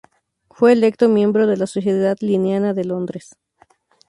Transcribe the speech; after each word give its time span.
Fue 0.49 0.71
electo 0.73 1.09
miembro 1.09 1.45
de 1.45 1.57
la 1.57 1.67
Sociedad 1.67 2.17
linneana 2.21 2.73
de 2.73 2.85
Londres 2.85 3.37